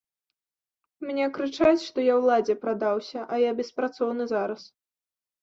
[1.09, 4.67] Мне крычаць, што я ўладзе прадаўся, а я беспрацоўны зараз.